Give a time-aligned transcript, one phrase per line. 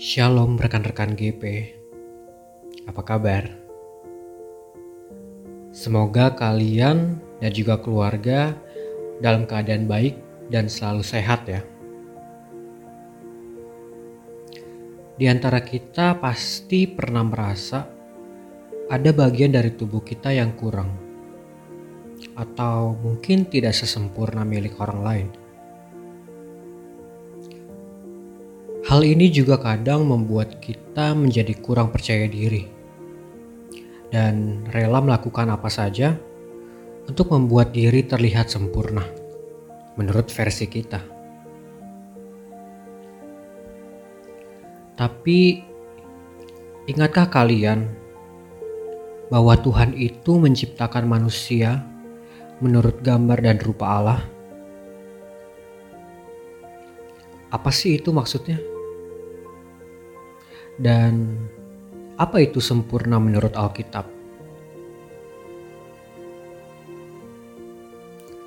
[0.00, 1.76] Shalom rekan-rekan GP.
[2.88, 3.52] Apa kabar?
[5.76, 8.56] Semoga kalian dan juga keluarga
[9.20, 10.16] dalam keadaan baik
[10.48, 11.60] dan selalu sehat ya.
[15.20, 17.84] Di antara kita pasti pernah merasa
[18.88, 20.96] ada bagian dari tubuh kita yang kurang
[22.40, 25.39] atau mungkin tidak sesempurna milik orang lain.
[28.90, 32.66] Hal ini juga kadang membuat kita menjadi kurang percaya diri
[34.10, 36.18] dan rela melakukan apa saja
[37.06, 39.06] untuk membuat diri terlihat sempurna
[39.94, 40.98] menurut versi kita.
[44.98, 45.62] Tapi
[46.90, 47.86] ingatkah kalian
[49.30, 51.78] bahwa Tuhan itu menciptakan manusia
[52.58, 54.20] menurut gambar dan rupa Allah?
[57.54, 58.79] Apa sih itu maksudnya?
[60.80, 61.36] Dan
[62.16, 64.08] apa itu sempurna menurut Alkitab?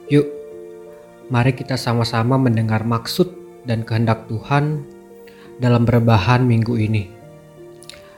[0.09, 0.25] Yuk,
[1.29, 3.29] mari kita sama-sama mendengar maksud
[3.69, 4.81] dan kehendak Tuhan
[5.61, 7.05] dalam berbahan minggu ini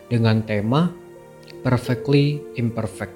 [0.08, 0.96] dengan tema
[1.60, 3.12] Perfectly Imperfect.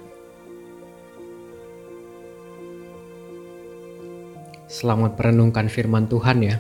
[4.68, 6.60] Selamat merenungkan firman Tuhan ya.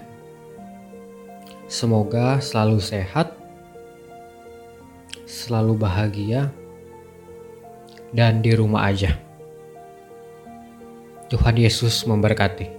[1.72, 3.39] Semoga selalu sehat
[5.30, 6.50] selalu bahagia,
[8.10, 9.14] dan di rumah aja.
[11.30, 12.79] Tuhan Yesus memberkati.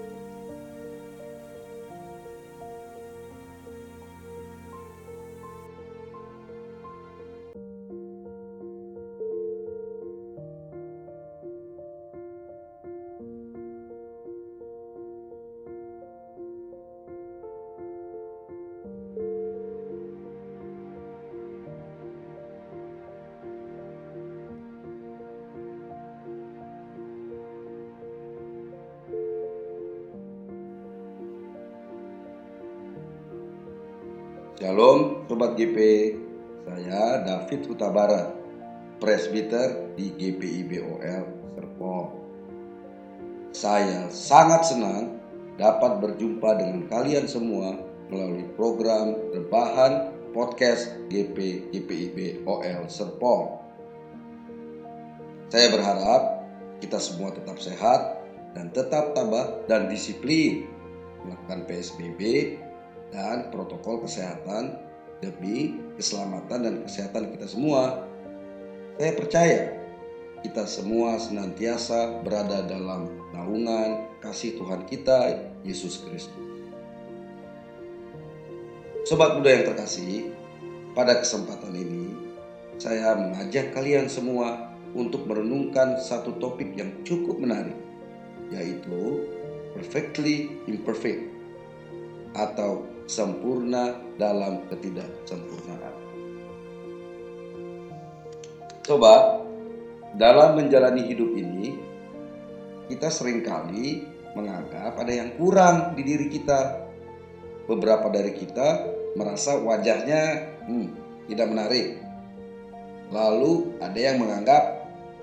[34.60, 35.78] Shalom Sobat GP,
[36.68, 38.28] saya David Huta Barat,
[39.00, 41.00] presbiter di GPIBOL
[41.56, 42.12] Serpong.
[43.56, 45.16] Saya sangat senang
[45.56, 47.72] dapat berjumpa dengan kalian semua
[48.12, 53.64] melalui program Rebahan Podcast GP GPIBOL Serpong.
[55.48, 56.44] Saya berharap
[56.84, 58.20] kita semua tetap sehat
[58.52, 60.68] dan tetap tabah dan disiplin
[61.24, 62.20] melakukan PSBB
[63.10, 64.78] dan protokol kesehatan
[65.20, 68.08] demi keselamatan dan kesehatan kita semua.
[68.96, 69.60] Saya percaya
[70.40, 76.48] kita semua senantiasa berada dalam naungan kasih Tuhan kita, Yesus Kristus.
[79.04, 80.32] Sobat muda yang terkasih,
[80.92, 82.12] pada kesempatan ini
[82.80, 87.76] saya mengajak kalian semua untuk merenungkan satu topik yang cukup menarik,
[88.48, 89.24] yaitu
[89.76, 91.30] perfectly imperfect
[92.34, 95.94] atau sempurna dalam ketidaksempurnaan.
[98.86, 99.42] Coba
[100.14, 101.74] dalam menjalani hidup ini
[102.86, 104.06] kita sering kali
[104.38, 106.86] menganggap ada yang kurang di diri kita.
[107.66, 108.82] Beberapa dari kita
[109.14, 110.22] merasa wajahnya
[110.66, 110.86] hmm,
[111.30, 112.02] tidak menarik.
[113.10, 114.62] Lalu ada yang menganggap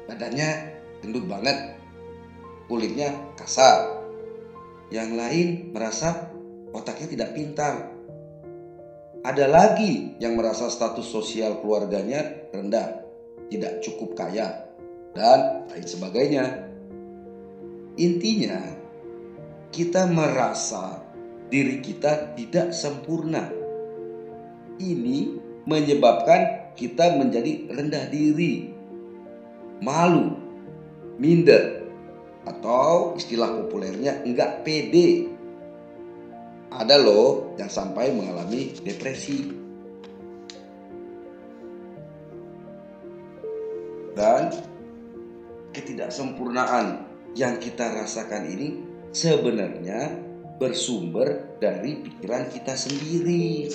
[0.07, 1.75] badannya gendut banget,
[2.71, 3.99] kulitnya kasar.
[4.87, 6.36] Yang lain merasa
[6.77, 7.75] otaknya tidak pintar.
[9.25, 13.01] Ada lagi yang merasa status sosial keluarganya rendah,
[13.49, 14.69] tidak cukup kaya,
[15.17, 16.45] dan lain sebagainya.
[17.97, 18.61] Intinya,
[19.73, 21.01] kita merasa
[21.49, 23.49] diri kita tidak sempurna.
[24.77, 25.17] Ini
[25.65, 28.69] menyebabkan kita menjadi rendah diri,
[29.81, 30.37] malu,
[31.17, 31.89] minder,
[32.47, 35.36] atau istilah populernya enggak pede
[36.77, 39.49] ada loh yang sampai mengalami depresi.
[44.13, 44.49] Dan
[45.73, 47.05] ketidaksempurnaan
[47.37, 48.67] yang kita rasakan ini
[49.13, 50.09] sebenarnya
[50.57, 53.69] bersumber dari pikiran kita sendiri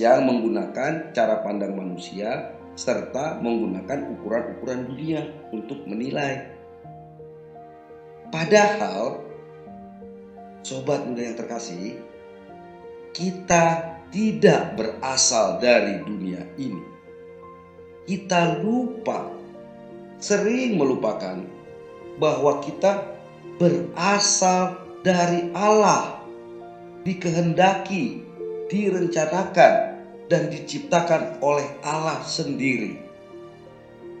[0.00, 5.20] yang menggunakan cara pandang manusia serta menggunakan ukuran-ukuran dunia
[5.52, 6.56] untuk menilai.
[8.32, 9.27] Padahal
[10.66, 11.98] Sobat muda yang terkasih,
[13.14, 16.82] kita tidak berasal dari dunia ini.
[18.08, 19.28] Kita lupa,
[20.16, 21.44] sering melupakan
[22.16, 23.04] bahwa kita
[23.60, 26.24] berasal dari Allah,
[27.04, 28.24] dikehendaki,
[28.72, 33.00] direncanakan, dan diciptakan oleh Allah sendiri.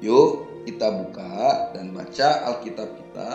[0.00, 3.30] Yuk kita buka dan baca Alkitab kita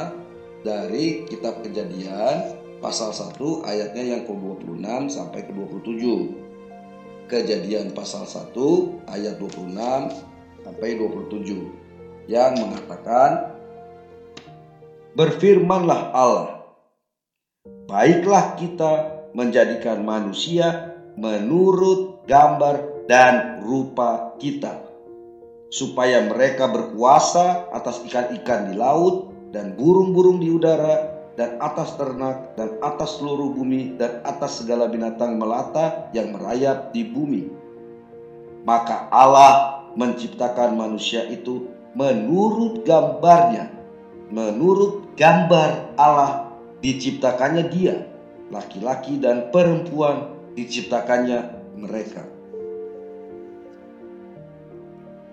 [0.63, 6.03] dari kitab Kejadian pasal 1 ayatnya yang ke-26 sampai ke-27.
[7.31, 8.51] Kejadian pasal 1
[9.07, 9.71] ayat 26
[10.67, 13.55] sampai 27 yang mengatakan
[15.15, 16.75] Berfirmanlah Allah
[17.87, 18.91] Baiklah kita
[19.31, 24.83] menjadikan manusia menurut gambar dan rupa kita
[25.71, 32.77] supaya mereka berkuasa atas ikan-ikan di laut dan burung-burung di udara dan atas ternak dan
[32.81, 37.49] atas seluruh bumi dan atas segala binatang melata yang merayap di bumi.
[38.63, 43.69] Maka Allah menciptakan manusia itu menurut gambarnya,
[44.29, 48.05] menurut gambar Allah diciptakannya dia,
[48.53, 51.39] laki-laki dan perempuan diciptakannya
[51.81, 52.23] mereka.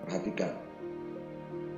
[0.01, 0.51] Perhatikan,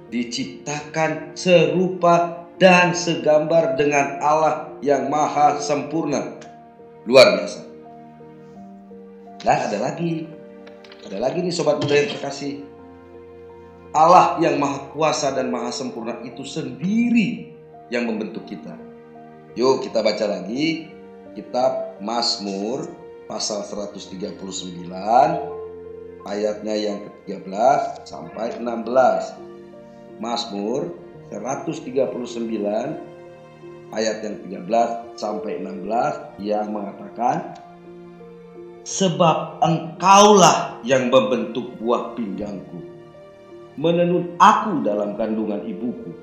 [0.10, 6.38] diciptakan serupa dan segambar dengan Allah yang maha sempurna.
[7.04, 7.62] Luar biasa.
[9.44, 10.24] Dan ada lagi,
[11.04, 12.64] ada lagi nih sobat muda yang terkasih.
[13.94, 17.54] Allah yang maha kuasa dan maha sempurna itu sendiri
[17.94, 18.74] yang membentuk kita.
[19.54, 20.90] Yuk kita baca lagi
[21.38, 22.90] kitab Mazmur
[23.30, 24.34] pasal 139
[26.26, 30.18] ayatnya yang ke-13 sampai 16.
[30.18, 31.94] Mazmur 139
[33.94, 34.36] ayat yang
[34.66, 37.56] 13 sampai 16 yang mengatakan
[38.84, 42.94] sebab engkaulah yang membentuk buah pinggangku
[43.78, 46.14] menenun aku dalam kandungan ibuku.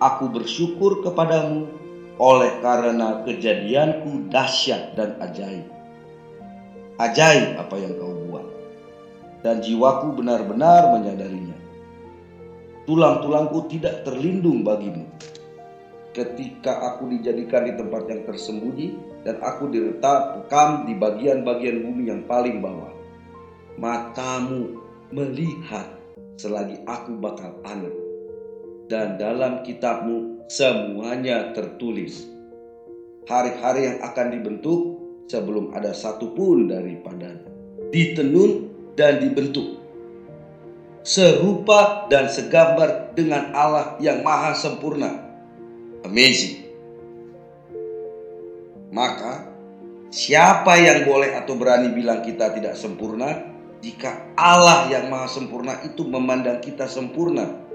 [0.00, 1.68] Aku bersyukur kepadamu
[2.16, 5.68] oleh karena kejadianku dahsyat dan ajaib.
[6.96, 8.46] Ajaib apa yang kau buat.
[9.40, 11.49] Dan jiwaku benar-benar menyadarinya
[12.90, 15.06] tulang-tulangku tidak terlindung bagimu.
[16.10, 22.58] Ketika aku dijadikan di tempat yang tersembunyi dan aku diletakkan di bagian-bagian bumi yang paling
[22.58, 22.90] bawah.
[23.78, 24.82] Matamu
[25.14, 25.86] melihat
[26.34, 27.94] selagi aku bakal anak.
[28.90, 32.26] Dan dalam kitabmu semuanya tertulis.
[33.30, 34.80] Hari-hari yang akan dibentuk
[35.30, 37.46] sebelum ada satu pun daripadanya.
[37.94, 38.66] Ditenun
[38.98, 39.79] dan dibentuk
[41.00, 45.16] serupa dan segambar dengan Allah yang maha sempurna.
[46.04, 46.68] Amazing.
[48.90, 49.48] Maka
[50.10, 53.48] siapa yang boleh atau berani bilang kita tidak sempurna
[53.80, 57.68] jika Allah yang maha sempurna itu memandang kita sempurna.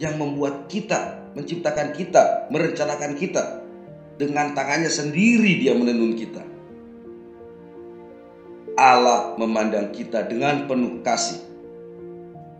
[0.00, 3.60] Yang membuat kita, menciptakan kita, merencanakan kita.
[4.16, 6.40] Dengan tangannya sendiri dia menenun kita.
[8.80, 11.49] Allah memandang kita dengan penuh kasih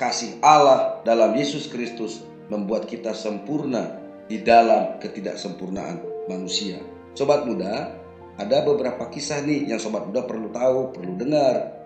[0.00, 4.00] kasih Allah dalam Yesus Kristus membuat kita sempurna
[4.32, 6.80] di dalam ketidaksempurnaan manusia.
[7.12, 7.92] Sobat muda,
[8.40, 11.76] ada beberapa kisah nih yang sobat muda perlu tahu, perlu dengar.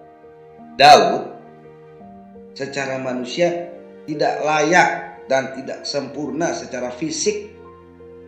[0.78, 1.34] Daud
[2.54, 3.74] secara manusia
[4.06, 4.88] tidak layak
[5.26, 7.50] dan tidak sempurna secara fisik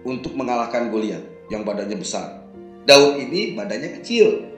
[0.03, 2.43] untuk mengalahkan Goliat yang badannya besar.
[2.87, 4.50] Daud ini badannya kecil,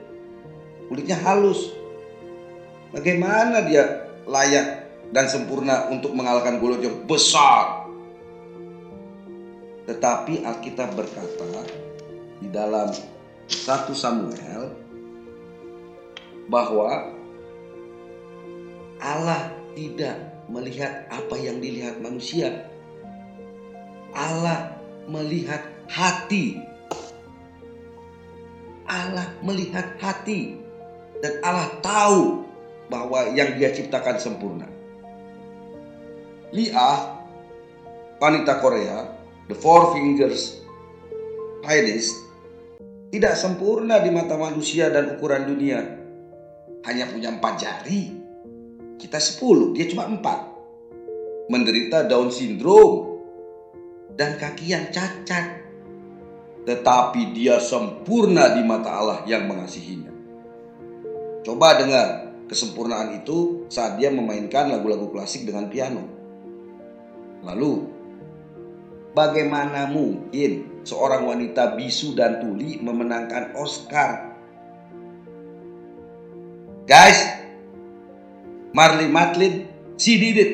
[0.89, 1.77] kulitnya halus.
[2.89, 4.78] Bagaimana dia layak
[5.09, 7.89] dan sempurna untuk mengalahkan Goliat yang besar.
[9.89, 11.65] Tetapi Alkitab berkata
[12.37, 12.93] di dalam
[13.49, 14.69] 1 Samuel
[16.45, 17.09] bahwa
[19.01, 22.69] Allah tidak melihat apa yang dilihat manusia.
[24.13, 24.77] Allah
[25.09, 26.61] melihat hati.
[28.89, 30.57] Allah melihat hati
[31.21, 32.41] dan Allah tahu
[32.89, 34.78] bahwa yang dia ciptakan sempurna.
[36.49, 36.89] Lia,
[38.17, 39.05] wanita Korea,
[39.45, 40.57] The Four Fingers
[41.61, 42.09] Chinese,
[43.13, 45.81] tidak sempurna di mata manusia dan ukuran dunia.
[46.85, 48.01] Hanya punya empat jari.
[48.97, 50.45] Kita sepuluh, dia cuma empat.
[51.49, 53.21] Menderita Down syndrome
[54.13, 55.65] dan kaki yang cacat.
[56.65, 60.13] Tetapi dia sempurna di mata Allah yang mengasihinya.
[61.41, 66.18] Coba dengar kesempurnaan itu saat dia memainkan lagu-lagu klasik dengan piano.
[67.43, 67.87] Lalu,
[69.15, 74.35] bagaimana mungkin seorang wanita bisu dan tuli memenangkan Oscar?
[76.89, 77.19] Guys,
[78.73, 80.51] Marley Matlin, she did it.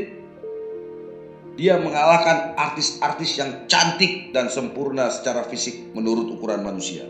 [1.56, 7.08] Dia mengalahkan artis-artis yang cantik dan sempurna secara fisik menurut ukuran manusia.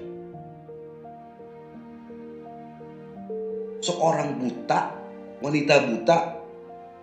[3.85, 4.97] seorang buta,
[5.45, 6.17] wanita buta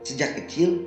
[0.02, 0.82] sejak kecil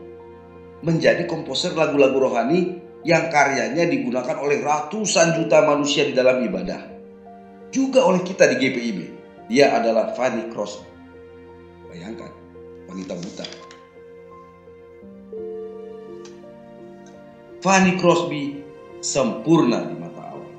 [0.84, 6.82] menjadi komposer lagu-lagu rohani yang karyanya digunakan oleh ratusan juta manusia di dalam ibadah.
[7.70, 9.00] Juga oleh kita di GPIB.
[9.46, 10.82] Dia adalah Fanny Cross.
[11.86, 12.34] Bayangkan,
[12.89, 13.46] wanita buta.
[17.62, 18.65] Fanny Crosby
[19.05, 20.53] sempurna di mata Allah.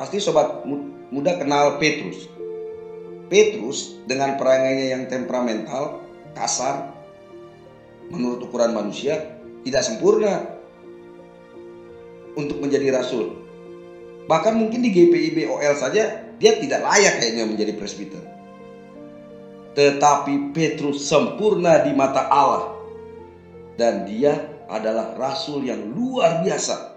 [0.00, 0.64] Pasti sobat
[1.12, 2.28] muda kenal Petrus.
[3.28, 6.00] Petrus dengan perangainya yang temperamental,
[6.32, 6.95] kasar,
[8.10, 10.56] menurut ukuran manusia, tidak sempurna
[12.36, 13.34] untuk menjadi rasul.
[14.26, 18.22] Bahkan mungkin di GPIB OL saja dia tidak layak kayaknya menjadi presbiter.
[19.76, 22.76] Tetapi Petrus sempurna di mata Allah
[23.76, 26.96] dan dia adalah rasul yang luar biasa.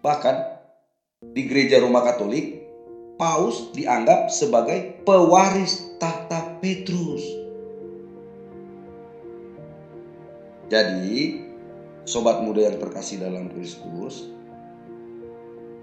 [0.00, 0.36] Bahkan
[1.34, 2.62] di gereja Roma Katolik,
[3.16, 7.45] Paus dianggap sebagai pewaris tahta Petrus.
[10.66, 11.46] Jadi,
[12.02, 14.30] sobat muda yang terkasih dalam Kristus,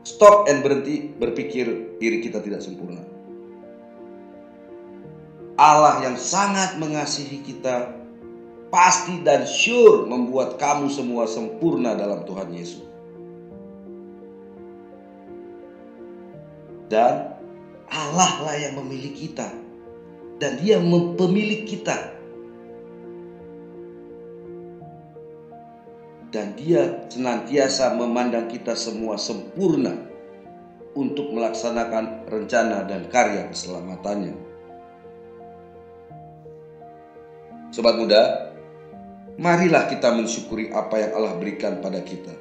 [0.03, 3.03] stop and berhenti berpikir diri kita tidak sempurna.
[5.55, 7.95] Allah yang sangat mengasihi kita
[8.73, 12.83] pasti dan sure membuat kamu semua sempurna dalam Tuhan Yesus.
[16.89, 17.37] Dan
[17.87, 19.47] Allah lah yang memilih kita.
[20.41, 20.81] Dan dia
[21.15, 22.13] pemilik kita
[26.33, 29.93] dan dia senantiasa memandang kita semua sempurna
[30.97, 34.33] untuk melaksanakan rencana dan karya keselamatannya.
[37.69, 38.49] Sobat muda,
[39.37, 42.33] marilah kita mensyukuri apa yang Allah berikan pada kita.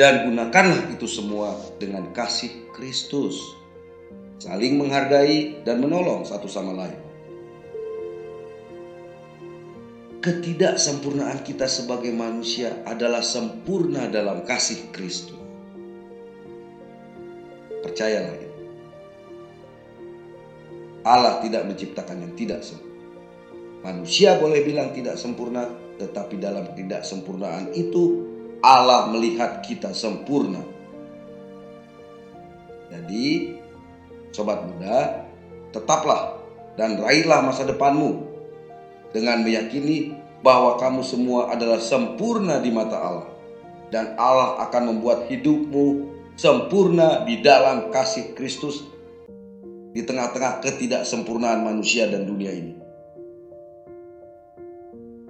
[0.00, 3.36] Dan gunakanlah itu semua dengan kasih Kristus.
[4.40, 7.03] Saling menghargai dan menolong satu sama lain.
[10.24, 15.36] Ketidaksempurnaan kita sebagai manusia adalah sempurna dalam kasih Kristus.
[17.84, 18.40] Percayalah.
[21.04, 22.96] Allah tidak menciptakan yang tidak sempurna.
[23.84, 25.68] Manusia boleh bilang tidak sempurna,
[26.00, 28.24] tetapi dalam ketidaksempurnaan itu
[28.64, 30.64] Allah melihat kita sempurna.
[32.88, 33.60] Jadi,
[34.32, 35.28] sobat muda,
[35.68, 36.40] tetaplah
[36.80, 38.33] dan raihlah masa depanmu
[39.14, 43.28] dengan meyakini bahwa kamu semua adalah sempurna di mata Allah
[43.94, 48.82] dan Allah akan membuat hidupmu sempurna di dalam kasih Kristus
[49.94, 52.74] di tengah-tengah ketidaksempurnaan manusia dan dunia ini.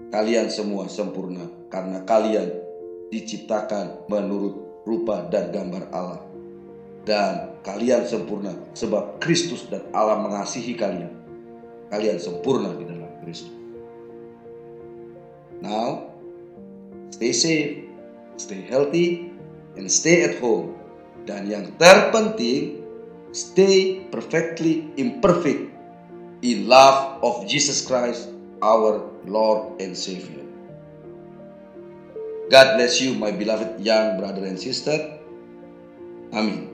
[0.09, 2.49] Kalian semua sempurna karena kalian
[3.13, 6.23] diciptakan menurut rupa dan gambar Allah.
[7.05, 11.13] Dan kalian sempurna sebab Kristus dan Allah mengasihi kalian.
[11.93, 13.64] Kalian sempurna di dalam Kristus.
[15.65, 16.13] Now,
[17.09, 17.89] stay safe,
[18.37, 19.33] stay healthy,
[19.81, 20.77] and stay at home.
[21.25, 22.85] Dan yang terpenting,
[23.33, 25.73] stay perfectly imperfect
[26.45, 28.29] in love of Jesus Christ,
[28.61, 30.45] our Lord and Savior.
[32.53, 35.17] God bless you, my beloved young brother and sister.
[36.37, 36.74] Amin.